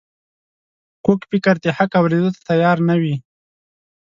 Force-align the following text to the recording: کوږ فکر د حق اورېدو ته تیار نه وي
کوږ 1.05 1.19
فکر 1.31 1.55
د 1.63 1.65
حق 1.77 1.91
اورېدو 1.99 2.29
ته 2.35 2.41
تیار 2.49 2.77
نه 2.87 2.95
وي 3.01 3.15